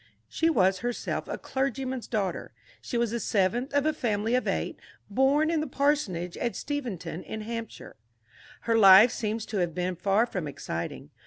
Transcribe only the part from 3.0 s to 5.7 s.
the seventh of a family of eight, born in the